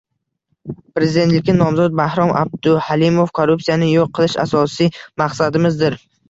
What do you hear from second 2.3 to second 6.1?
Abduhalimov: “Korrupsiyani yo‘q qilish asosiy maqsadimizdir”